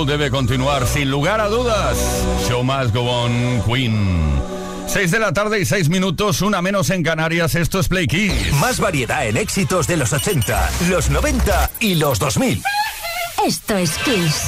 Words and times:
Show 0.00 0.06
debe 0.06 0.30
continuar 0.30 0.86
sin 0.86 1.10
lugar 1.10 1.40
a 1.40 1.48
dudas. 1.48 1.96
Show 2.48 2.62
must 2.62 2.94
go 2.94 3.02
on, 3.02 3.62
Queen. 3.66 4.40
6 4.86 5.10
de 5.10 5.18
la 5.18 5.32
tarde 5.32 5.60
y 5.60 5.64
6 5.64 5.88
minutos, 5.88 6.42
una 6.42 6.62
menos 6.62 6.90
en 6.90 7.02
Canarias. 7.02 7.54
Esto 7.54 7.80
es 7.80 7.88
Play 7.88 8.06
Kiss. 8.06 8.52
Más 8.60 8.80
variedad 8.80 9.26
en 9.26 9.36
éxitos 9.36 9.86
de 9.86 9.96
los 9.96 10.12
80, 10.12 10.70
los 10.88 11.10
90 11.10 11.70
y 11.80 11.94
los 11.96 12.18
2000. 12.18 12.62
Esto 13.46 13.76
es 13.76 13.90
Kiss. 13.98 14.46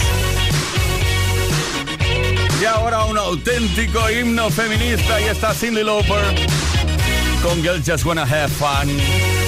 Y 2.60 2.64
ahora 2.64 3.04
un 3.04 3.18
auténtico 3.18 4.10
himno 4.10 4.50
feminista 4.50 5.20
y 5.20 5.24
está 5.24 5.54
Cindy 5.54 5.82
Lauper 5.82 6.24
con 7.42 7.60
Girls 7.62 7.88
Just 7.88 8.04
Wanna 8.04 8.22
Have 8.22 8.48
Fun. 8.48 9.41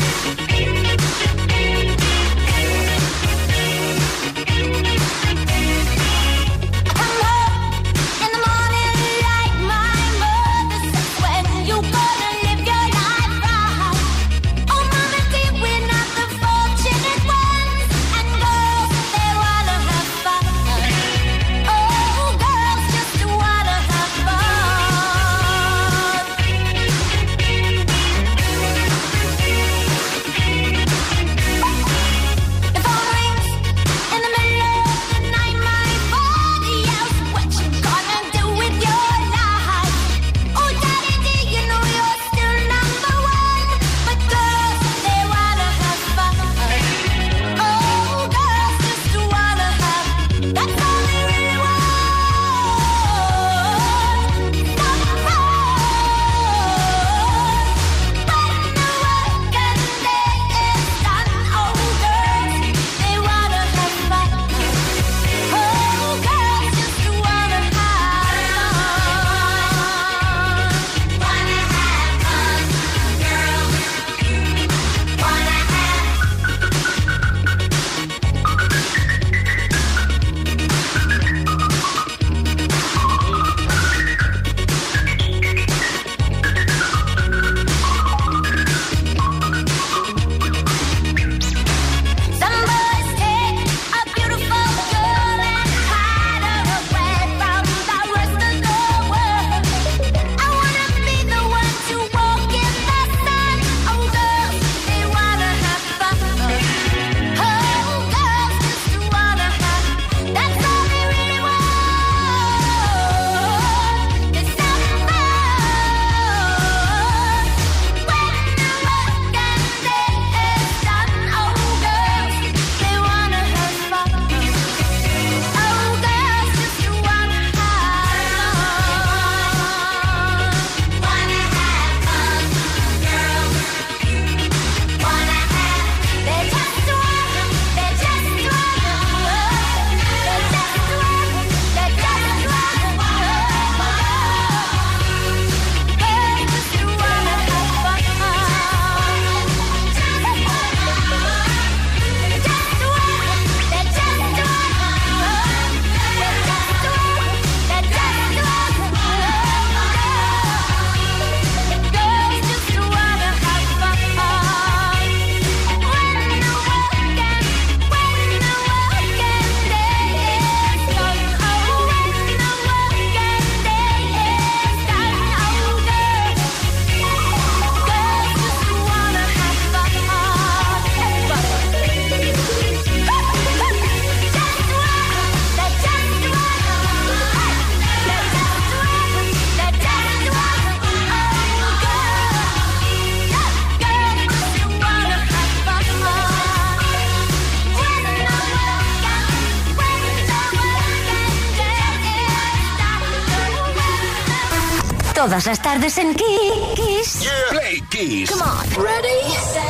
Todas 205.35 205.47
las 205.47 205.63
tardes 205.63 205.99
en 205.99 206.15
Kiss. 206.15 207.29
Play 207.51 207.83
Kiss. 207.91 208.31
Come 208.31 208.45
on. 208.45 208.71
Ready, 208.81 209.33
set, 209.53 209.65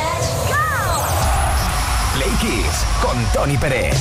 go. 0.47 1.03
Play 2.13 2.29
Kiss 2.39 2.85
con 3.01 3.25
Tony 3.33 3.57
Pérez. 3.57 3.97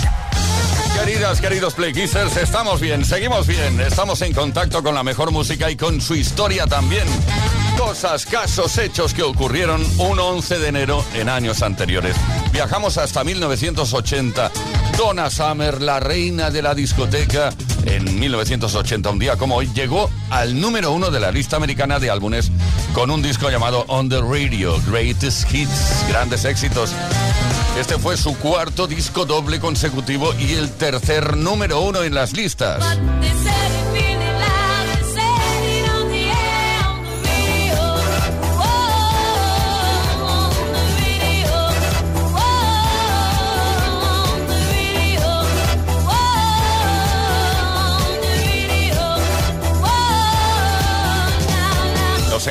Queridas, 0.95 1.41
queridos 1.41 1.73
Play 1.73 1.95
Kissers, 1.95 2.37
estamos 2.37 2.83
bien, 2.83 3.03
seguimos 3.03 3.47
bien, 3.47 3.81
estamos 3.81 4.21
en 4.21 4.35
contacto 4.35 4.83
con 4.83 4.95
la 4.95 5.03
mejor 5.03 5.31
música 5.31 5.71
y 5.71 5.77
con 5.77 6.03
su 6.03 6.15
historia 6.15 6.67
también. 6.67 7.09
Cosas, 7.79 8.27
casos, 8.27 8.77
hechos 8.77 9.15
que 9.15 9.23
ocurrieron 9.23 9.83
un 9.97 10.19
11 10.19 10.59
de 10.59 10.69
enero 10.69 11.03
en 11.15 11.31
años 11.31 11.63
anteriores. 11.63 12.15
Viajamos 12.53 12.99
hasta 12.99 13.25
1980. 13.25 14.51
Donna 14.99 15.31
Summer, 15.31 15.81
la 15.81 15.99
reina 15.99 16.51
de 16.51 16.61
la 16.61 16.75
discoteca, 16.75 17.55
en 17.87 18.19
1980, 18.19 19.11
un 19.11 19.19
día 19.19 19.37
como 19.37 19.57
hoy, 19.57 19.71
llegó 19.75 20.11
al 20.31 20.61
número 20.61 20.93
uno 20.93 21.11
de 21.11 21.21
la 21.21 21.31
lista 21.31 21.57
americana 21.57 21.99
de 21.99 22.11
álbumes 22.11 22.51
con 22.93 23.11
un 23.11 23.23
disco 23.23 23.51
llamado 23.51 23.85
On 23.89 24.09
the 24.09 24.21
Radio, 24.21 24.81
Greatest 24.91 25.53
Hits, 25.53 26.07
grandes 26.09 26.45
éxitos. 26.45 26.93
Este 27.79 27.99
fue 27.99 28.17
su 28.17 28.37
cuarto 28.39 28.87
disco 28.87 29.25
doble 29.25 29.59
consecutivo 29.61 30.33
y 30.39 30.55
el 30.55 30.71
tercer 30.71 31.37
número 31.37 31.81
uno 31.81 32.03
en 32.03 32.15
las 32.15 32.33
listas. 32.33 32.99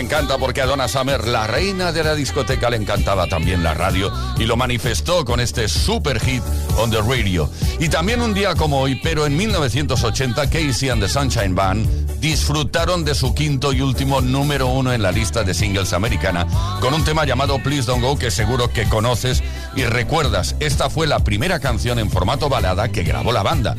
Encanta 0.03 0.37
porque 0.37 0.61
a 0.61 0.65
Donna 0.65 0.89
Summer, 0.89 1.25
la 1.25 1.47
reina 1.47 1.93
de 1.93 2.03
la 2.03 2.13
discoteca, 2.13 2.69
le 2.69 2.75
encantaba 2.75 3.27
también 3.27 3.63
la 3.63 3.73
radio 3.73 4.11
y 4.37 4.43
lo 4.43 4.57
manifestó 4.57 5.23
con 5.23 5.39
este 5.39 5.69
super 5.69 6.19
hit 6.19 6.43
on 6.77 6.91
the 6.91 7.01
radio. 7.01 7.49
Y 7.79 7.87
también 7.87 8.21
un 8.21 8.33
día 8.33 8.53
como 8.55 8.81
hoy, 8.81 8.99
pero 9.01 9.25
en 9.25 9.37
1980, 9.37 10.49
Casey 10.49 10.89
and 10.89 11.01
the 11.01 11.07
Sunshine 11.07 11.55
Band 11.55 12.19
disfrutaron 12.19 13.05
de 13.05 13.15
su 13.15 13.33
quinto 13.33 13.71
y 13.71 13.81
último 13.81 14.19
número 14.19 14.67
uno 14.67 14.91
en 14.93 15.01
la 15.01 15.11
lista 15.11 15.43
de 15.43 15.53
singles 15.53 15.93
americana 15.93 16.47
con 16.79 16.93
un 16.93 17.03
tema 17.03 17.25
llamado 17.25 17.59
Please 17.59 17.83
Don't 17.83 18.01
Go 18.01 18.17
que 18.17 18.31
seguro 18.31 18.71
que 18.71 18.87
conoces 18.89 19.41
y 19.75 19.83
recuerdas. 19.83 20.55
Esta 20.59 20.89
fue 20.89 21.07
la 21.07 21.19
primera 21.19 21.59
canción 21.59 21.97
en 21.97 22.09
formato 22.09 22.49
balada 22.49 22.89
que 22.89 23.03
grabó 23.03 23.31
la 23.31 23.43
banda. 23.43 23.75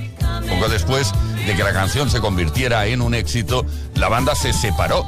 Poco 0.49 0.69
después 0.69 1.13
de 1.47 1.55
que 1.55 1.63
la 1.63 1.73
canción 1.73 2.11
se 2.11 2.21
convirtiera 2.21 2.87
en 2.87 3.03
un 3.03 3.15
éxito, 3.15 3.67
la 3.95 4.09
banda 4.09 4.35
se 4.35 4.53
separó. 4.53 5.07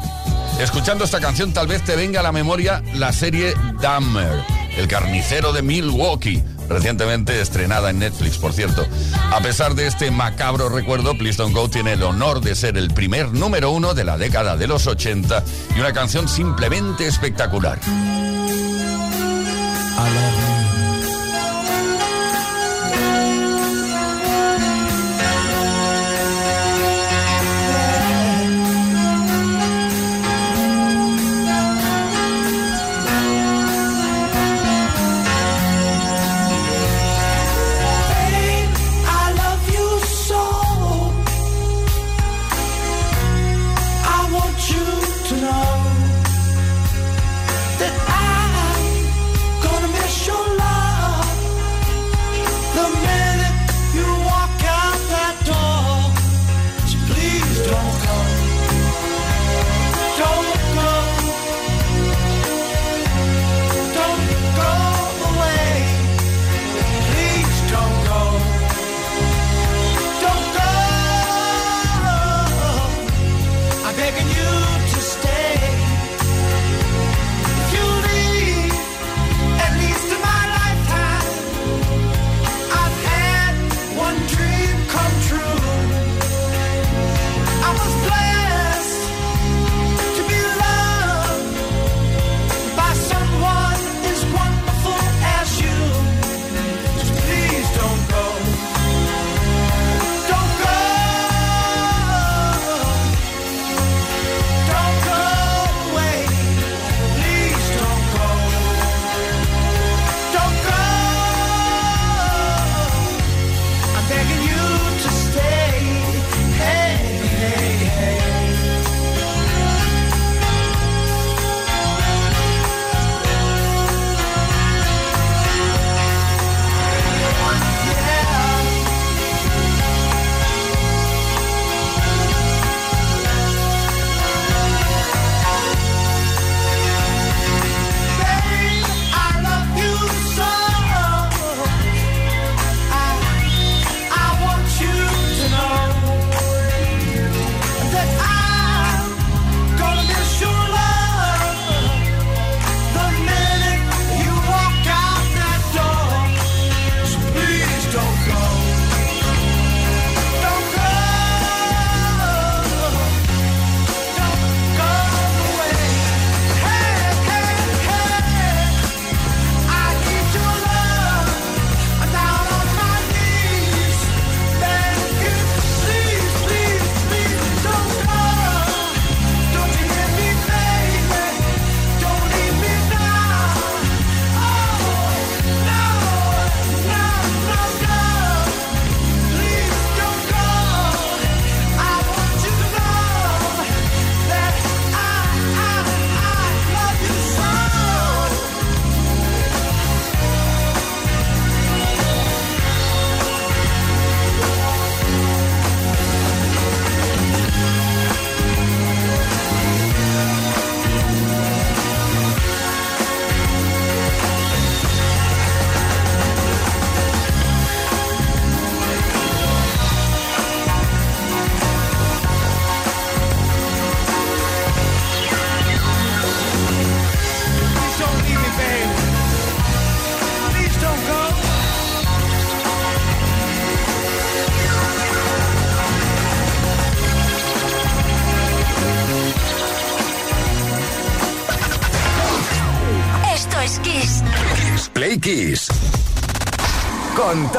Escuchando 0.61 1.05
esta 1.05 1.21
canción 1.21 1.53
tal 1.53 1.67
vez 1.67 1.85
te 1.85 1.97
venga 1.97 2.21
a 2.21 2.23
la 2.23 2.33
memoria 2.33 2.83
la 2.95 3.13
serie 3.13 3.55
Dahmer, 3.81 4.43
el 4.79 4.89
carnicero 4.89 5.53
de 5.53 5.61
Milwaukee, 5.61 6.43
recientemente 6.67 7.41
estrenada 7.43 7.91
en 7.91 7.99
Netflix, 7.99 8.39
por 8.39 8.55
cierto. 8.55 8.87
A 9.33 9.41
pesar 9.41 9.75
de 9.75 9.87
este 9.87 10.11
macabro 10.11 10.71
recuerdo, 10.71 11.17
Please 11.19 11.37
Don't 11.37 11.55
Go 11.55 11.69
tiene 11.69 11.93
el 11.93 12.03
honor 12.03 12.41
de 12.41 12.55
ser 12.55 12.79
el 12.79 12.93
primer 12.95 13.33
número 13.33 13.71
uno 13.71 13.93
de 13.93 14.05
la 14.05 14.17
década 14.17 14.57
de 14.57 14.67
los 14.67 14.87
80 14.87 15.45
y 15.77 15.81
una 15.81 15.93
canción 15.93 16.27
simplemente 16.27 17.07
espectacular. 17.07 17.79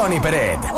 Tony 0.08 0.22
Peret. 0.22 0.77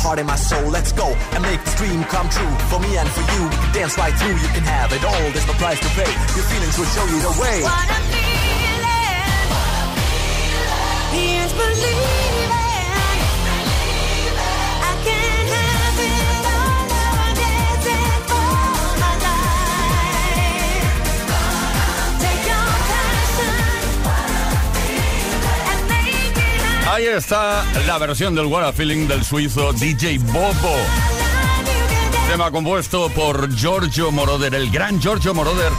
Heart, 0.00 0.18
and 0.18 0.26
my 0.26 0.36
soul. 0.36 0.68
Let's 0.68 0.92
go 0.92 1.06
and 1.32 1.42
make 1.42 1.62
this 1.64 1.76
dream 1.76 2.02
come 2.04 2.28
true 2.28 2.54
for 2.72 2.80
me 2.80 2.96
and 2.96 3.08
for 3.08 3.20
you. 3.32 3.42
We 3.44 3.56
can 3.56 3.72
dance 3.72 3.98
right 3.98 4.14
through, 4.16 4.36
you 4.40 4.50
can 4.56 4.64
have 4.64 4.92
it 4.92 5.04
all. 5.04 5.26
There's 5.32 5.46
no 5.46 5.52
price 5.54 5.80
to 5.80 5.90
pay. 5.92 6.10
Your 6.36 6.46
feelings 6.48 6.76
will 6.78 6.90
show 6.96 7.04
you 7.04 7.20
the 7.20 7.34
way. 7.40 7.62
What 7.62 7.88
a 7.92 8.00
feeling! 8.08 8.40
Here's 11.12 11.52
believing. 11.52 12.29
Ahí 26.90 27.06
está 27.06 27.64
la 27.86 27.98
versión 27.98 28.34
del 28.34 28.46
What 28.46 28.64
a 28.64 28.72
Feeling 28.72 29.06
del 29.06 29.24
suizo 29.24 29.72
DJ 29.72 30.18
Bobo. 30.18 30.76
Tema 32.28 32.50
compuesto 32.50 33.08
por 33.10 33.54
Giorgio 33.54 34.10
Moroder, 34.10 34.56
el 34.56 34.72
gran 34.72 35.00
Giorgio 35.00 35.32
Moroder, 35.32 35.70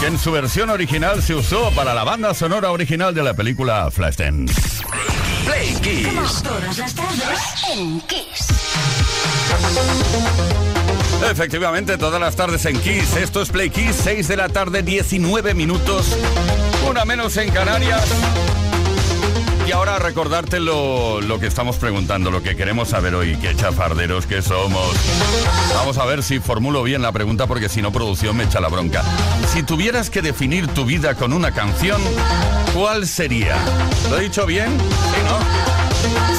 que 0.00 0.06
en 0.06 0.20
su 0.20 0.30
versión 0.30 0.70
original 0.70 1.20
se 1.20 1.34
usó 1.34 1.72
para 1.72 1.94
la 1.94 2.04
banda 2.04 2.32
sonora 2.32 2.70
original 2.70 3.12
de 3.12 3.24
la 3.24 3.34
película 3.34 3.90
Flashdance. 3.90 4.54
Play 5.44 5.74
Kiss. 5.82 6.42
todas 6.44 6.78
las 6.78 6.94
tardes 6.94 7.40
en 7.74 8.00
Kiss. 8.02 8.46
Efectivamente, 11.28 11.98
todas 11.98 12.20
las 12.20 12.36
tardes 12.36 12.64
en 12.66 12.78
Kiss. 12.80 13.16
Esto 13.16 13.42
es 13.42 13.48
Play 13.48 13.70
Kiss, 13.70 13.96
6 14.04 14.28
de 14.28 14.36
la 14.36 14.48
tarde, 14.48 14.84
19 14.84 15.54
minutos. 15.54 16.16
Una 16.88 17.04
menos 17.04 17.36
en 17.36 17.50
Canarias. 17.50 18.61
Y 19.66 19.70
ahora 19.70 19.98
recordarte 19.98 20.58
lo, 20.58 21.20
que 21.38 21.46
estamos 21.46 21.76
preguntando, 21.76 22.30
lo 22.30 22.42
que 22.42 22.56
queremos 22.56 22.88
saber 22.88 23.14
hoy. 23.14 23.36
Qué 23.36 23.54
chafarderos 23.54 24.26
que 24.26 24.42
somos. 24.42 24.92
Vamos 25.74 25.98
a 25.98 26.04
ver 26.04 26.22
si 26.22 26.40
formulo 26.40 26.82
bien 26.82 27.02
la 27.02 27.12
pregunta 27.12 27.46
porque 27.46 27.68
si 27.68 27.80
no 27.80 27.92
producción 27.92 28.36
me 28.36 28.44
echa 28.44 28.60
la 28.60 28.68
bronca. 28.68 29.02
Si 29.52 29.62
tuvieras 29.62 30.10
que 30.10 30.22
definir 30.22 30.66
tu 30.68 30.84
vida 30.84 31.14
con 31.14 31.32
una 31.32 31.52
canción, 31.52 32.00
¿cuál 32.74 33.06
sería? 33.06 33.56
¿Lo 34.10 34.18
he 34.18 34.22
dicho 34.22 34.46
bien? 34.46 34.68
Sí, 34.78 35.20
¿no? 35.24 35.81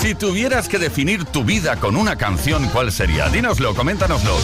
Si 0.04 0.14
tuvieras 0.16 0.68
que 0.68 0.80
definir 0.80 1.24
tu 1.24 1.46
vida 1.46 1.78
con 1.78 1.96
una 1.96 2.18
canción, 2.18 2.68
¿cuál 2.74 2.92
sería? 2.92 3.30
Dínoslo, 3.30 3.74
coméntanoslo. 3.74 4.36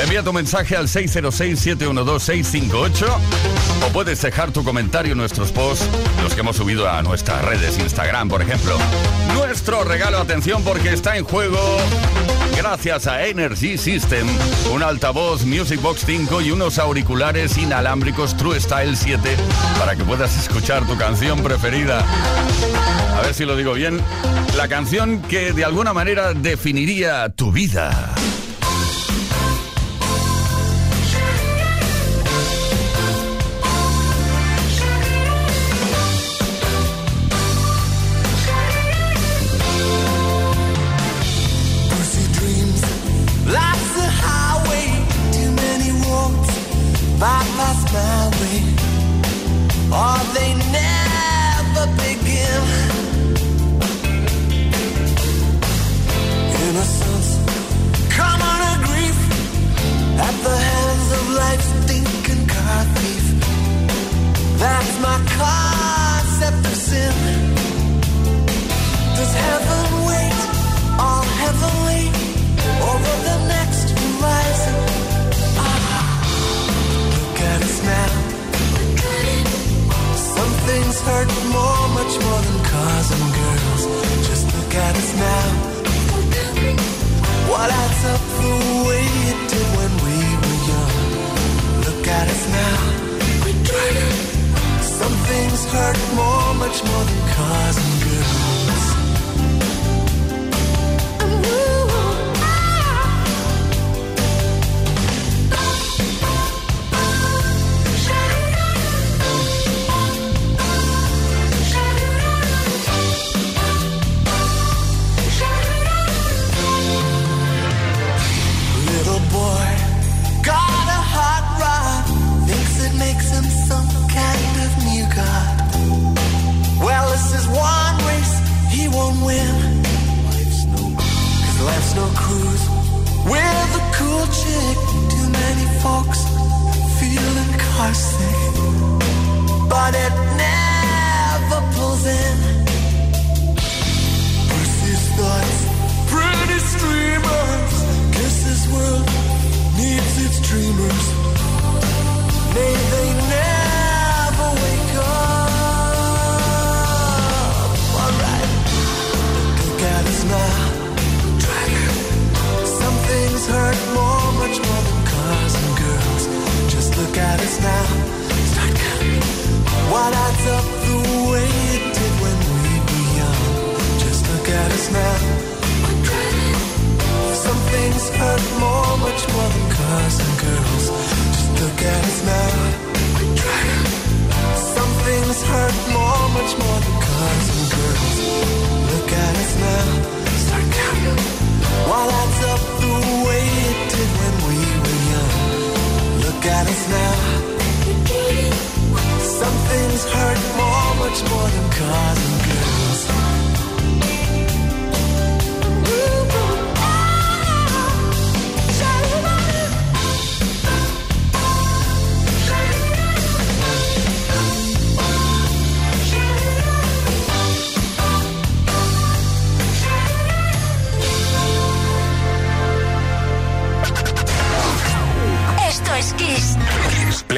Envía 0.00 0.22
tu 0.22 0.32
mensaje 0.32 0.76
al 0.76 0.86
606-712-658 0.86 3.08
o 3.88 3.92
puedes 3.92 4.22
dejar 4.22 4.52
tu 4.52 4.62
comentario 4.62 5.10
en 5.10 5.18
nuestros 5.18 5.50
posts, 5.50 5.88
los 6.22 6.34
que 6.34 6.42
hemos 6.42 6.54
subido 6.54 6.88
a 6.88 7.02
nuestras 7.02 7.44
redes, 7.44 7.76
Instagram, 7.76 8.28
por 8.28 8.40
ejemplo. 8.40 8.78
Nuestro 9.34 9.82
regalo, 9.82 10.18
atención, 10.18 10.62
porque 10.62 10.92
está 10.92 11.16
en 11.16 11.24
juego, 11.24 11.58
gracias 12.62 13.06
a 13.06 13.26
Energy 13.26 13.78
System, 13.78 14.26
un 14.70 14.82
altavoz 14.82 15.46
Music 15.46 15.80
Box 15.80 16.04
5 16.04 16.42
y 16.42 16.50
unos 16.50 16.78
auriculares 16.78 17.56
inalámbricos 17.56 18.36
True 18.36 18.60
Style 18.60 18.96
7 18.96 19.34
para 19.78 19.96
que 19.96 20.04
puedas 20.04 20.36
escuchar 20.36 20.86
tu 20.86 20.94
canción 20.98 21.42
preferida. 21.42 22.04
A 23.16 23.22
ver 23.22 23.32
si 23.32 23.46
lo 23.46 23.56
digo 23.56 23.72
bien. 23.72 23.98
La 24.58 24.68
canción 24.68 25.22
que 25.22 25.54
de 25.54 25.64
alguna 25.64 25.94
manera 25.94 26.34
definiría 26.34 27.30
tu 27.30 27.50
vida. 27.50 28.14
That's 64.60 64.94
my 65.00 65.18
concept 65.40 66.66
of 66.70 66.76
sin. 66.88 67.14
Does 69.16 69.32
heaven 69.46 69.86
wait 70.10 70.40
all 71.00 71.24
heavenly 71.42 72.04
over 72.92 73.14
the 73.28 73.38
next 73.54 73.86
horizon? 73.96 74.78
Ah, 75.56 75.70
look 77.16 77.40
at 77.52 77.60
us 77.68 77.78
now. 77.92 78.10
Some 80.36 80.52
things 80.68 80.96
hurt 81.08 81.30
more, 81.56 81.84
much 81.98 82.14
more 82.24 82.42
than 82.46 82.58
cars 82.72 83.08
and 83.16 83.26
girls. 83.40 83.82
Just 84.28 84.44
look 84.54 84.74
at 84.74 84.94
us 84.94 85.10
now. 85.26 85.46
What 87.50 87.68
adds 87.70 88.04
up 88.12 88.22
the 88.38 88.52
way? 88.88 88.99
hurt 95.64 95.98
more, 96.14 96.54
much 96.54 96.82
more 96.84 97.04
than 97.04 97.28
cars 97.34 97.76
and 97.76 98.02
girls. 98.02 98.39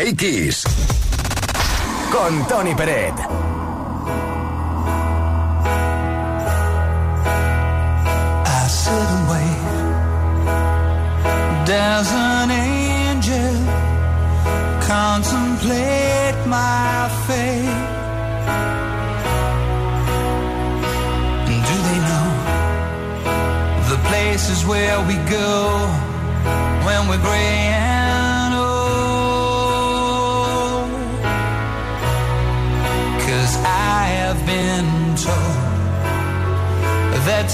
Play 0.02 0.14
Kiss 0.16 0.64
con 2.10 2.44
Tony 2.48 2.74
Peret. 2.74 3.14
I 8.44 8.66
sit 8.66 9.08
and 9.14 9.28
wait. 9.30 9.62
There's 11.66 12.10
an 12.12 12.50
angel. 12.50 13.54
Contemplate 14.90 16.46
my 16.46 17.08
fate. 17.28 17.78
Do 21.68 21.76
they 21.88 22.00
know 22.08 22.28
the 23.90 23.98
places 24.08 24.64
where 24.66 24.98
we 25.06 25.14
go 25.30 25.52
when 26.86 27.00
we're 27.08 27.22
gray? 27.22 27.51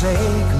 forsake 0.00 0.59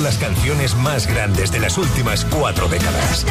solo 0.00 0.04
las 0.04 0.18
canciones 0.18 0.74
más 0.76 1.06
grandes 1.06 1.50
de 1.52 1.60
las 1.60 1.76
últimas 1.78 2.24
cuatro 2.24 2.68
décadas. 2.68 3.24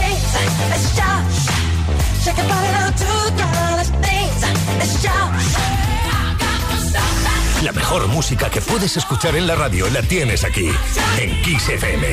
La 7.63 7.71
mejor 7.71 8.07
música 8.07 8.49
que 8.49 8.61
puedes 8.61 8.97
escuchar 8.97 9.35
en 9.35 9.47
la 9.47 9.55
radio 9.55 9.89
la 9.89 10.01
tienes 10.01 10.43
aquí, 10.43 10.69
en 11.19 11.41
Kiss 11.41 11.69
FM. 11.69 12.07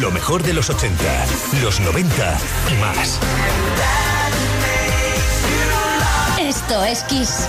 Lo 0.00 0.10
mejor 0.10 0.42
de 0.42 0.54
los 0.54 0.70
80, 0.70 1.26
los 1.62 1.80
90 1.80 2.38
y 2.72 2.80
más. 2.80 3.20
Esto 6.40 6.84
es 6.84 7.02
Kiss. 7.04 7.48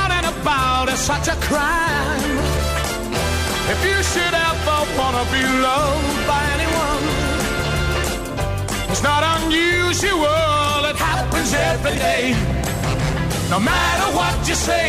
about, 0.41 0.89
it's 0.89 1.01
such 1.01 1.27
a 1.27 1.35
crime. 1.47 2.37
If 3.73 3.79
you 3.89 3.97
should 4.11 4.33
ever 4.49 4.79
wanna 4.97 5.23
be 5.35 5.43
loved 5.67 6.27
by 6.31 6.41
anyone, 6.57 7.03
it's 8.91 9.03
not 9.03 9.21
unusual, 9.35 10.85
it 10.91 10.97
happens 11.09 11.53
every 11.53 11.97
day. 12.07 12.23
No 13.49 13.59
matter 13.59 14.07
what 14.17 14.35
you 14.47 14.55
say, 14.55 14.87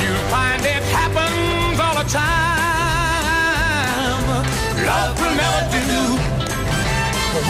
you'll 0.00 0.26
find 0.34 0.62
it 0.74 0.82
happens 0.98 1.76
all 1.84 1.96
the 2.02 2.08
time. 2.20 3.08
Love 4.90 5.14
will 5.20 5.36
never 5.44 5.64
do 5.76 5.86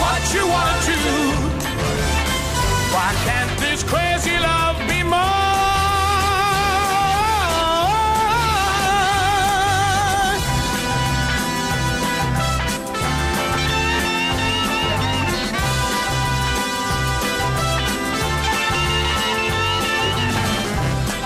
what 0.03 0.21
you 0.35 0.43
want 0.55 0.77
to. 0.89 0.97
Why 2.93 3.09
can't 3.25 3.53
this 3.59 3.81
crazy 3.83 4.35
love 4.39 4.77
be 4.87 4.98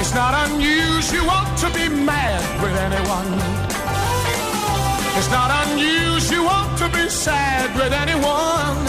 It's 0.03 0.13
not 0.13 0.35
unusual 0.49 1.41
to 1.63 1.67
be 1.73 1.87
mad 1.87 2.43
with 2.61 2.75
anyone. 2.75 3.31
It's 5.15 5.31
not 5.31 5.49
unusual 5.63 6.61
to 6.75 6.89
be 6.91 7.07
sad 7.07 7.73
with 7.73 7.93
anyone. 7.93 8.83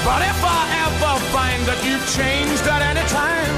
But 0.00 0.20
if 0.32 0.40
I 0.40 0.62
ever 0.86 1.14
find 1.28 1.60
that 1.68 1.78
you've 1.84 2.08
changed 2.16 2.64
at 2.66 2.80
any 2.88 3.04
time, 3.12 3.56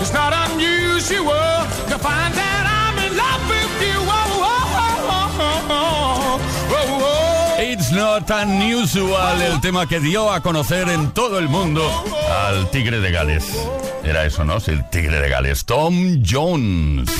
it's 0.00 0.14
not 0.14 0.32
unusual 0.46 1.50
to 1.90 1.98
find 1.98 2.32
that 2.38 2.64
I'm 2.78 2.96
in 3.06 3.12
love 3.18 3.42
with 3.50 3.74
you. 3.82 3.98
Oh, 4.06 4.38
oh, 4.38 4.78
oh, 4.78 5.10
oh, 5.10 5.42
oh, 5.50 6.38
oh, 6.70 7.00
oh. 7.02 7.56
It's 7.58 7.90
not 7.90 8.30
unusual, 8.30 9.42
el 9.42 9.60
tema 9.60 9.88
que 9.88 9.98
dio 9.98 10.30
a 10.30 10.40
conocer 10.40 10.88
en 10.90 11.10
todo 11.10 11.40
el 11.40 11.48
mundo 11.48 11.82
al 12.30 12.70
Tigre 12.70 13.00
de 13.00 13.10
Gales. 13.10 13.83
Era 14.04 14.24
eso, 14.24 14.44
¿no? 14.44 14.60
Sí, 14.60 14.72
el 14.72 14.88
Tigre 14.90 15.20
de 15.20 15.28
Gales. 15.28 15.64
Tom 15.64 16.22
Jones. 16.24 17.10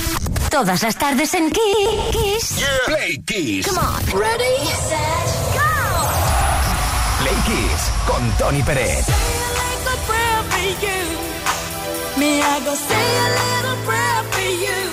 Todas 0.51 0.83
las 0.83 0.97
tardes 0.97 1.35
en 1.35 1.51
Kiss. 1.51 2.65
Play 2.87 3.19
Kiss. 3.25 3.67
Come 3.67 3.81
on. 3.81 4.21
Ready, 4.21 4.67
set, 4.89 5.29
go. 5.55 5.61
Play 7.21 7.37
Kiss 7.47 7.91
con 8.07 8.31
Tony 8.39 8.63
Pérez. 8.63 9.07
Me, 12.17 12.41
I 12.41 12.61
go 12.65 12.75
say 12.75 12.95
a 12.95 13.29
little 13.41 13.77
prayer 13.85 14.23
for 14.31 14.41
you. 14.41 14.84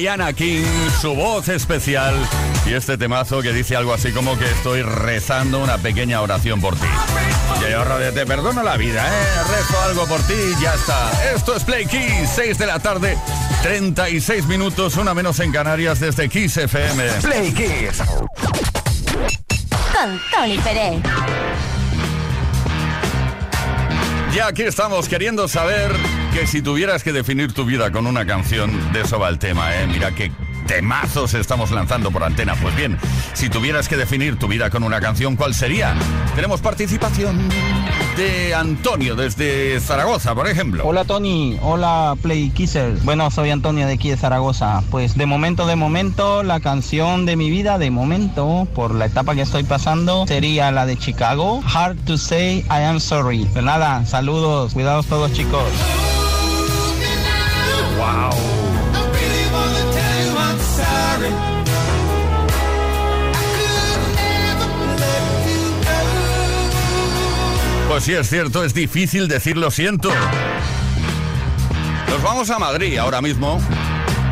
Diana 0.00 0.32
King, 0.32 0.64
su 0.98 1.14
voz 1.14 1.46
especial 1.50 2.14
y 2.64 2.72
este 2.72 2.96
temazo 2.96 3.42
que 3.42 3.52
dice 3.52 3.76
algo 3.76 3.92
así 3.92 4.12
como 4.12 4.38
que 4.38 4.46
estoy 4.46 4.80
rezando 4.80 5.62
una 5.62 5.76
pequeña 5.76 6.22
oración 6.22 6.58
por 6.58 6.74
ti. 6.74 6.86
Y 7.58 8.14
te 8.14 8.24
perdono 8.24 8.62
la 8.62 8.78
vida, 8.78 9.06
¿eh? 9.06 9.42
Rezo 9.50 9.78
algo 9.82 10.06
por 10.06 10.22
ti 10.22 10.32
y 10.32 10.62
ya 10.62 10.72
está. 10.72 11.10
Esto 11.34 11.54
es 11.54 11.64
Play 11.64 11.84
Kiss, 11.84 12.30
6 12.34 12.56
de 12.56 12.66
la 12.66 12.78
tarde, 12.78 13.18
36 13.62 14.46
minutos, 14.46 14.96
una 14.96 15.12
menos 15.12 15.38
en 15.40 15.52
Canarias 15.52 16.00
desde 16.00 16.30
Kiss 16.30 16.56
FM. 16.56 17.04
Play 17.20 17.52
Kiss. 17.52 17.98
Con 19.92 20.18
Tony 20.32 20.56
Pérez. 20.60 21.02
Ya 24.34 24.46
aquí 24.46 24.62
estamos 24.62 25.10
queriendo 25.10 25.46
saber 25.46 25.94
que 26.32 26.46
si 26.46 26.62
tuvieras 26.62 27.02
que 27.02 27.12
definir 27.12 27.52
tu 27.52 27.64
vida 27.64 27.90
con 27.90 28.06
una 28.06 28.24
canción, 28.24 28.92
de 28.92 29.02
eso 29.02 29.18
va 29.18 29.28
el 29.28 29.38
tema, 29.38 29.74
¿eh? 29.74 29.86
Mira 29.86 30.12
qué 30.12 30.30
temazos 30.66 31.34
estamos 31.34 31.72
lanzando 31.72 32.10
por 32.12 32.22
antena. 32.22 32.54
Pues 32.54 32.76
bien, 32.76 32.96
si 33.32 33.48
tuvieras 33.48 33.88
que 33.88 33.96
definir 33.96 34.38
tu 34.38 34.46
vida 34.46 34.70
con 34.70 34.84
una 34.84 35.00
canción, 35.00 35.34
¿cuál 35.34 35.54
sería? 35.54 35.94
Tenemos 36.36 36.60
participación 36.60 37.48
de 38.16 38.54
Antonio 38.54 39.16
desde 39.16 39.80
Zaragoza, 39.80 40.34
por 40.34 40.46
ejemplo. 40.48 40.84
Hola 40.86 41.04
Tony, 41.04 41.58
hola 41.60 42.14
Play 42.22 42.50
Kissers. 42.50 43.04
Bueno, 43.04 43.30
soy 43.32 43.50
Antonio 43.50 43.86
de 43.86 43.94
aquí 43.94 44.10
de 44.10 44.16
Zaragoza. 44.16 44.82
Pues 44.90 45.16
de 45.16 45.26
momento, 45.26 45.66
de 45.66 45.74
momento, 45.74 46.44
la 46.44 46.60
canción 46.60 47.26
de 47.26 47.34
mi 47.36 47.50
vida, 47.50 47.78
de 47.78 47.90
momento, 47.90 48.68
por 48.74 48.94
la 48.94 49.06
etapa 49.06 49.34
que 49.34 49.42
estoy 49.42 49.64
pasando, 49.64 50.26
sería 50.28 50.70
la 50.70 50.86
de 50.86 50.96
Chicago. 50.96 51.62
Hard 51.66 51.96
to 52.04 52.16
say 52.16 52.58
I 52.70 52.84
am 52.84 53.00
sorry. 53.00 53.48
Pero 53.52 53.66
nada, 53.66 54.06
saludos, 54.06 54.74
cuidados 54.74 55.06
todos 55.06 55.32
chicos. 55.32 55.64
Pues 67.88 68.04
sí, 68.04 68.14
es 68.14 68.30
cierto, 68.30 68.64
es 68.64 68.72
difícil 68.72 69.28
decir 69.28 69.56
lo 69.56 69.70
siento. 69.70 70.10
Nos 72.08 72.22
vamos 72.22 72.48
a 72.50 72.58
Madrid 72.58 72.96
ahora 72.96 73.20
mismo 73.20 73.60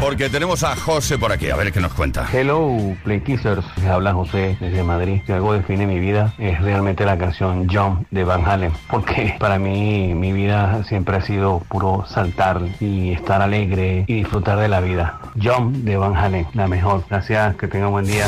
porque 0.00 0.28
tenemos 0.28 0.62
a 0.62 0.76
José 0.76 1.18
por 1.18 1.32
aquí, 1.32 1.50
a 1.50 1.56
ver 1.56 1.72
qué 1.72 1.80
nos 1.80 1.92
cuenta. 1.92 2.26
Hello, 2.32 2.76
Play 3.04 3.20
Kissers. 3.20 3.64
Habla 3.88 4.12
José 4.12 4.56
desde 4.60 4.82
Madrid. 4.82 5.20
Si 5.26 5.32
algo 5.32 5.52
define 5.52 5.86
mi 5.86 5.98
vida 5.98 6.34
es 6.38 6.60
realmente 6.60 7.04
la 7.04 7.18
canción 7.18 7.68
Jump 7.68 8.06
de 8.10 8.24
Van 8.24 8.44
Halen. 8.44 8.72
Porque 8.90 9.34
para 9.38 9.58
mí 9.58 10.14
mi 10.14 10.32
vida 10.32 10.84
siempre 10.84 11.16
ha 11.16 11.20
sido 11.22 11.60
puro 11.68 12.04
saltar 12.08 12.62
y 12.80 13.12
estar 13.12 13.42
alegre 13.42 14.04
y 14.06 14.14
disfrutar 14.14 14.58
de 14.58 14.68
la 14.68 14.80
vida. 14.80 15.18
Jump 15.42 15.76
de 15.76 15.96
Van 15.96 16.16
Halen, 16.16 16.46
la 16.54 16.68
mejor. 16.68 17.04
Gracias, 17.08 17.56
que 17.56 17.68
tengan 17.68 17.90
buen 17.90 18.06
día. 18.06 18.26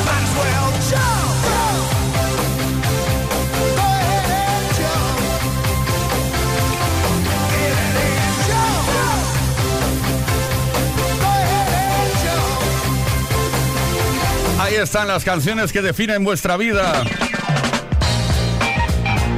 Están 14.81 15.07
las 15.07 15.23
canciones 15.23 15.71
que 15.71 15.81
definen 15.81 16.23
vuestra 16.23 16.57
vida. 16.57 17.03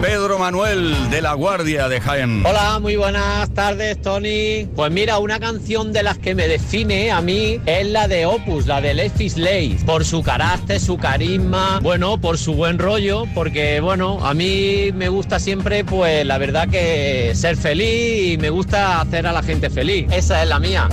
Pedro 0.01 0.37
Manuel 0.37 1.09
de 1.09 1.21
la 1.21 1.33
Guardia 1.33 1.87
de 1.87 1.99
Jaén. 1.99 2.45
Hola, 2.45 2.79
muy 2.79 2.95
buenas 2.95 3.49
tardes, 3.53 4.01
Tony. 4.01 4.67
Pues 4.75 4.91
mira, 4.91 5.17
una 5.17 5.39
canción 5.39 5.91
de 5.93 6.03
las 6.03 6.17
que 6.17 6.35
me 6.35 6.47
define 6.47 7.11
a 7.11 7.21
mí 7.21 7.59
es 7.65 7.87
la 7.87 8.07
de 8.07 8.25
Opus, 8.25 8.67
la 8.67 8.81
de 8.81 8.93
Life 8.93 9.23
is 9.23 9.37
Late. 9.37 9.79
Por 9.85 10.05
su 10.05 10.23
carácter, 10.23 10.79
su 10.79 10.97
carisma, 10.97 11.79
bueno, 11.81 12.19
por 12.19 12.37
su 12.37 12.53
buen 12.53 12.79
rollo, 12.79 13.25
porque 13.33 13.79
bueno, 13.81 14.25
a 14.25 14.33
mí 14.33 14.91
me 14.93 15.09
gusta 15.09 15.39
siempre, 15.39 15.83
pues 15.83 16.25
la 16.25 16.37
verdad 16.37 16.69
que 16.69 17.31
ser 17.35 17.57
feliz 17.57 18.33
y 18.33 18.37
me 18.37 18.49
gusta 18.49 19.01
hacer 19.01 19.27
a 19.27 19.31
la 19.31 19.43
gente 19.43 19.69
feliz. 19.69 20.07
Esa 20.11 20.41
es 20.43 20.49
la 20.49 20.59
mía. 20.59 20.87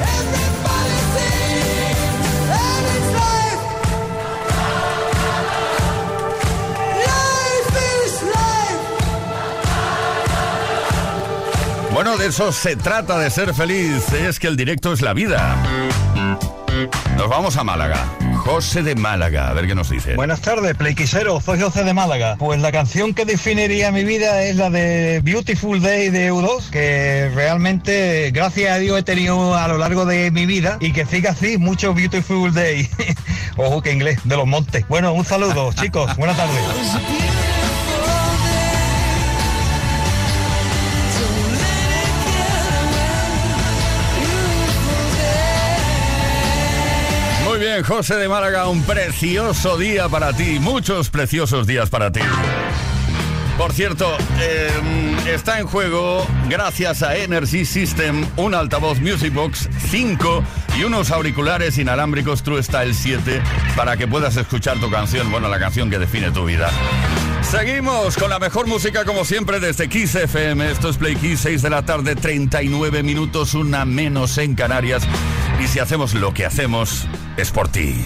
Bueno, 12.02 12.16
de 12.16 12.28
eso 12.28 12.50
se 12.50 12.76
trata 12.76 13.18
de 13.18 13.28
ser 13.28 13.52
feliz, 13.52 14.10
es 14.14 14.38
que 14.38 14.46
el 14.46 14.56
directo 14.56 14.94
es 14.94 15.02
la 15.02 15.12
vida. 15.12 15.54
Nos 17.18 17.28
vamos 17.28 17.58
a 17.58 17.62
Málaga. 17.62 18.06
José 18.38 18.82
de 18.82 18.94
Málaga, 18.94 19.50
a 19.50 19.52
ver 19.52 19.66
qué 19.66 19.74
nos 19.74 19.90
dice. 19.90 20.14
Buenas 20.14 20.40
tardes, 20.40 20.74
Playquisero, 20.76 21.42
soy 21.42 21.60
José 21.60 21.84
de 21.84 21.92
Málaga. 21.92 22.36
Pues 22.38 22.58
la 22.62 22.72
canción 22.72 23.12
que 23.12 23.26
definiría 23.26 23.92
mi 23.92 24.04
vida 24.04 24.42
es 24.44 24.56
la 24.56 24.70
de 24.70 25.20
Beautiful 25.22 25.82
Day 25.82 26.08
de 26.08 26.32
U2, 26.32 26.70
que 26.70 27.30
realmente, 27.34 28.30
gracias 28.32 28.72
a 28.72 28.78
Dios, 28.78 28.98
he 28.98 29.02
tenido 29.02 29.54
a 29.54 29.68
lo 29.68 29.76
largo 29.76 30.06
de 30.06 30.30
mi 30.30 30.46
vida 30.46 30.78
y 30.80 30.94
que 30.94 31.04
siga 31.04 31.32
así, 31.32 31.58
mucho 31.58 31.92
Beautiful 31.92 32.54
Day. 32.54 32.88
Ojo, 33.58 33.82
que 33.82 33.92
inglés, 33.92 34.20
de 34.24 34.38
los 34.38 34.46
montes. 34.46 34.88
Bueno, 34.88 35.12
un 35.12 35.26
saludo, 35.26 35.70
chicos, 35.74 36.16
buenas 36.16 36.38
tardes. 36.38 36.62
José 47.82 48.16
de 48.16 48.28
Málaga, 48.28 48.68
un 48.68 48.82
precioso 48.82 49.76
día 49.76 50.08
para 50.08 50.32
ti, 50.32 50.58
muchos 50.60 51.10
preciosos 51.10 51.66
días 51.66 51.88
para 51.90 52.10
ti. 52.10 52.20
Por 53.56 53.72
cierto, 53.72 54.16
eh, 54.40 54.70
está 55.28 55.60
en 55.60 55.66
juego, 55.66 56.26
gracias 56.48 57.02
a 57.02 57.16
Energy 57.16 57.64
System, 57.64 58.26
un 58.36 58.54
altavoz 58.54 59.00
Music 59.00 59.32
Box 59.34 59.68
5 59.90 60.42
y 60.78 60.84
unos 60.84 61.10
auriculares 61.10 61.76
inalámbricos 61.76 62.42
True 62.42 62.62
Style 62.62 62.94
7 62.94 63.42
para 63.76 63.96
que 63.96 64.08
puedas 64.08 64.36
escuchar 64.36 64.78
tu 64.80 64.90
canción, 64.90 65.30
bueno, 65.30 65.48
la 65.48 65.58
canción 65.58 65.90
que 65.90 65.98
define 65.98 66.30
tu 66.30 66.46
vida. 66.46 66.70
Seguimos 67.42 68.16
con 68.16 68.30
la 68.30 68.38
mejor 68.38 68.66
música 68.66 69.04
como 69.04 69.24
siempre 69.24 69.60
desde 69.60 69.88
Kiss 69.88 70.14
FM. 70.14 70.70
Esto 70.70 70.88
es 70.88 70.96
Play 70.96 71.16
Kiss, 71.16 71.40
6 71.40 71.62
de 71.62 71.70
la 71.70 71.82
tarde, 71.82 72.16
39 72.16 73.02
minutos, 73.02 73.54
una 73.54 73.84
menos 73.84 74.38
en 74.38 74.54
Canarias. 74.54 75.02
Y 75.60 75.68
si 75.68 75.78
hacemos 75.78 76.14
lo 76.14 76.32
que 76.32 76.46
hacemos, 76.46 77.06
es 77.36 77.50
por 77.50 77.68
ti. 77.68 78.04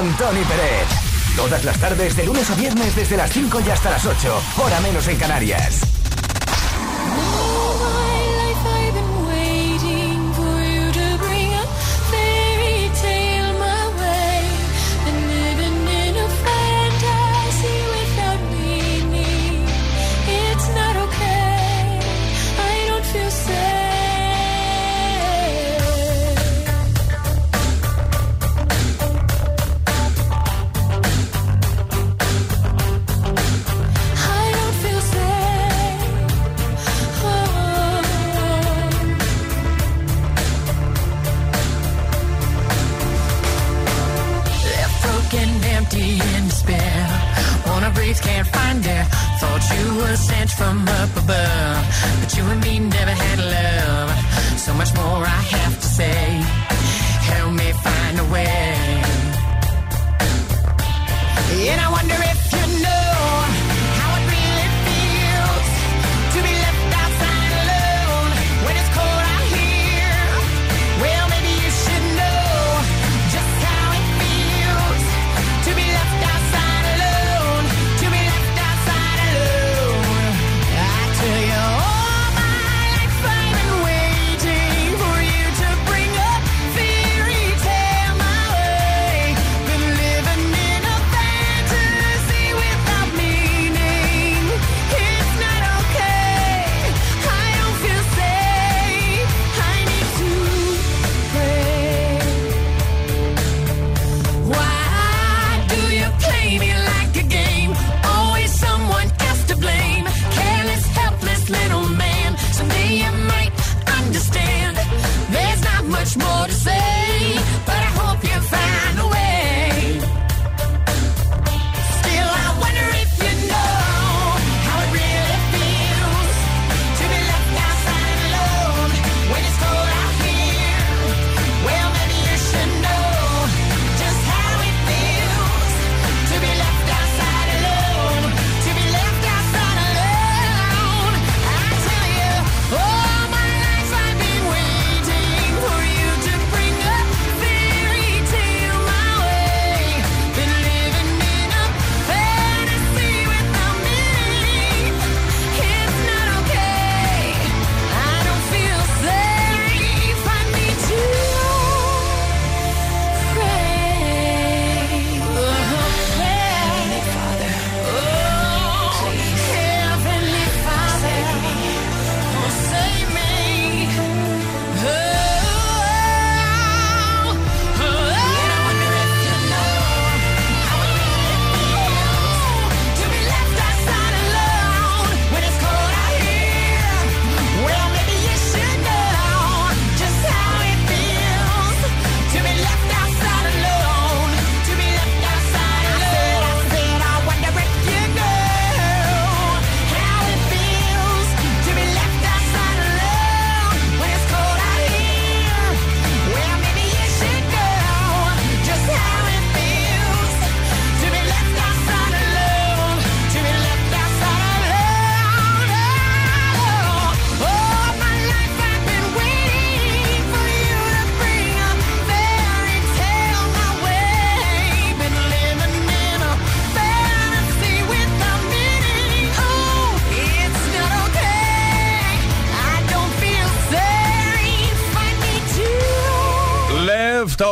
con 0.00 0.16
Tony 0.16 0.42
Pérez. 0.44 0.88
Todas 1.36 1.62
las 1.62 1.78
tardes, 1.78 2.16
de 2.16 2.24
lunes 2.24 2.48
a 2.50 2.54
viernes, 2.54 2.96
desde 2.96 3.18
las 3.18 3.30
5 3.30 3.60
y 3.66 3.70
hasta 3.70 3.90
las 3.90 4.06
8, 4.06 4.42
hora 4.56 4.80
menos 4.80 5.06
en 5.08 5.18
Canarias. 5.18 5.99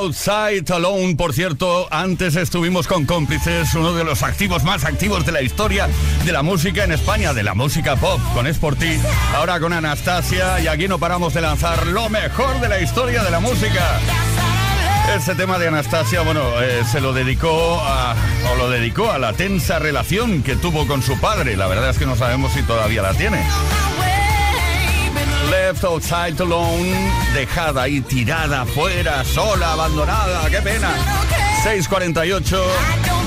Outside 0.09 0.65
Alone. 0.73 1.17
Por 1.17 1.35
cierto, 1.35 1.87
antes 1.91 2.35
estuvimos 2.35 2.87
con 2.87 3.05
Cómplices, 3.05 3.75
uno 3.75 3.93
de 3.93 4.05
los 4.05 4.23
activos 4.23 4.65
más 4.65 4.87
activos 4.87 5.27
de 5.27 5.33
la 5.33 5.43
historia 5.43 5.87
de 6.25 6.33
la 6.33 6.43
música 6.43 6.83
en 6.83 6.93
España, 6.93 7.35
de 7.35 7.43
la 7.43 7.53
música 7.53 7.95
pop, 7.97 8.19
con 8.33 8.47
Sporty. 8.47 8.99
Ahora 9.37 9.61
con 9.61 9.75
Anastasia 9.75 10.61
y 10.61 10.67
aquí 10.67 10.89
no 10.89 10.99
paramos 10.99 11.35
de 11.35 11.43
lanzar 11.43 11.87
lo 11.89 12.09
mejor 12.09 12.59
de 12.61 12.71
la 12.71 12.81
historia 12.81 13.23
de 13.23 13.31
la 13.31 13.41
música. 13.41 14.01
Este 15.15 15.35
tema 15.35 15.59
de 15.59 15.69
Anastasia, 15.69 16.23
bueno, 16.23 16.41
eh, 16.63 16.85
se 16.91 17.03
lo 17.03 17.13
dedicó 17.13 17.79
a, 17.83 18.17
o 18.51 18.57
lo 18.57 18.71
dedicó 18.71 19.13
a 19.13 19.19
la 19.19 19.35
tensa 19.35 19.79
relación 19.79 20.43
que 20.43 20.57
tuvo 20.57 20.87
con 20.87 21.03
su 21.03 21.21
padre. 21.21 21.55
La 21.55 21.67
verdad 21.67 21.91
es 21.91 21.99
que 21.99 22.07
no 22.07 22.17
sabemos 22.17 22.53
si 22.53 22.63
todavía 22.63 23.03
la 23.03 23.13
tiene. 23.13 23.43
Left 25.51 25.85
Outside 25.85 26.41
Alone, 26.41 27.11
dejada 27.35 27.89
y 27.89 28.01
tirada 28.01 28.65
fuera, 28.67 29.25
sola, 29.25 29.73
abandonada, 29.73 30.49
qué 30.51 30.61
pena. 30.61 30.91
6.48 31.65 32.63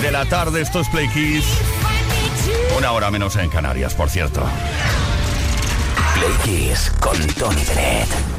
de 0.01 0.11
la 0.11 0.25
tarde, 0.25 0.61
estos 0.61 0.87
playkiss. 0.89 1.45
Una 2.77 2.91
hora 2.91 3.11
menos 3.11 3.35
en 3.37 3.49
Canarias, 3.49 3.93
por 3.93 4.09
cierto. 4.09 4.43
Playkiss 6.15 6.91
con 6.99 7.17
Tony 7.27 7.63
Dredd. 7.63 8.30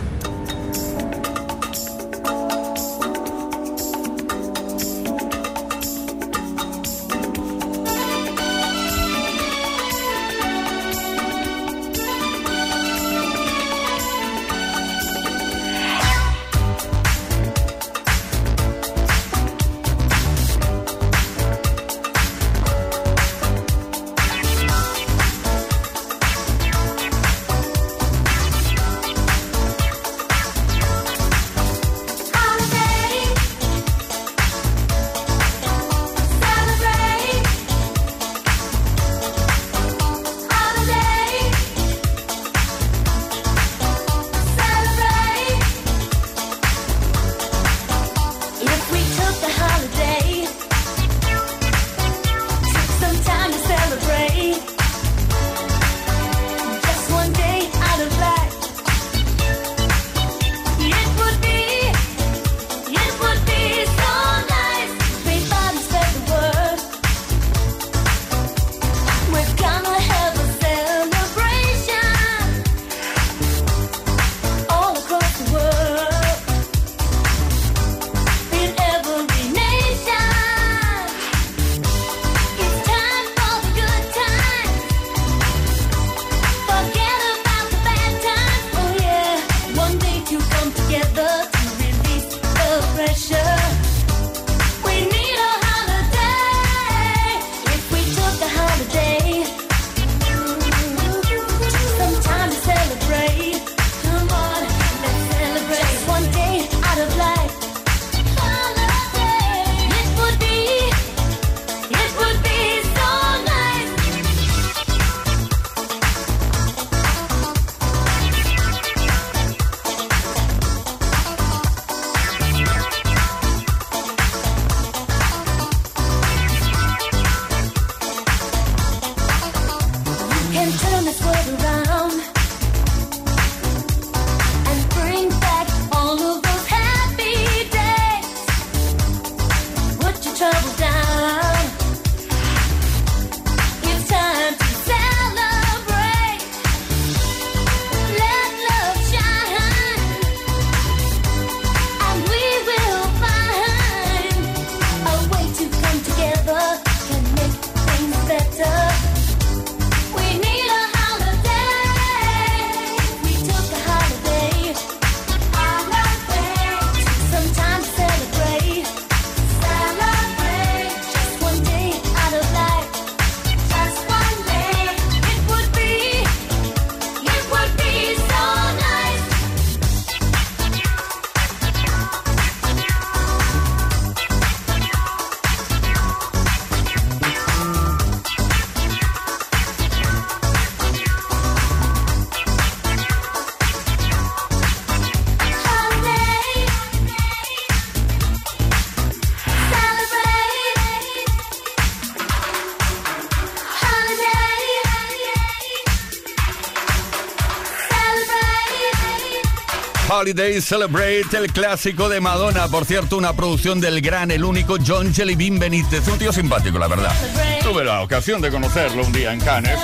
Holiday. 210.22 210.60
Celebrate. 210.60 211.36
El 211.36 211.52
clásico 211.52 212.08
de 212.08 212.20
Madonna. 212.20 212.68
Por 212.68 212.84
cierto, 212.84 213.16
una 213.16 213.32
producción 213.32 213.80
del 213.80 214.00
gran, 214.00 214.30
el 214.30 214.44
único 214.44 214.76
John 214.84 215.12
Jellybean 215.12 215.58
Benítez. 215.58 216.06
Un 216.06 216.16
tío 216.16 216.32
simpático, 216.32 216.78
la 216.78 216.86
verdad. 216.86 217.12
Tuve 217.60 217.84
la 217.84 218.02
ocasión 218.02 218.40
de 218.40 218.50
conocerlo 218.52 219.04
un 219.04 219.12
día 219.12 219.32
en 219.32 219.40
Cannes. 219.40 219.76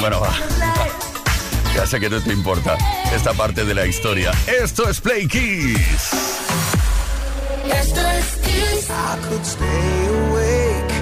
Bueno, 0.00 0.20
va. 0.20 0.32
Ya 1.74 1.86
sé 1.86 2.00
que 2.00 2.08
no 2.10 2.20
te 2.20 2.32
importa 2.32 2.76
esta 3.14 3.34
parte 3.34 3.64
de 3.64 3.72
la 3.72 3.86
historia. 3.86 4.32
Esto 4.46 4.88
es 4.88 5.00
Play 5.00 5.28
Kiss. 5.28 6.10
Esto 7.72 8.00
es 8.00 8.24
Kiss. 8.42 8.90
I 8.90 9.16
could 9.28 9.44
stay 9.44 10.06
awake 10.08 10.92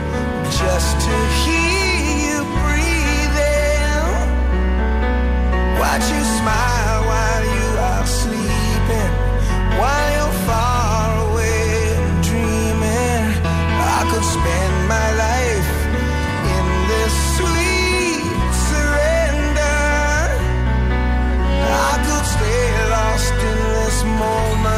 just 0.50 1.00
to 1.00 1.16
hear 1.46 2.18
you 2.26 2.44
breathing. 2.60 4.10
Watch 5.78 6.10
you 6.10 6.24
smile 6.40 6.85
all 24.22 24.56
night 24.62 24.75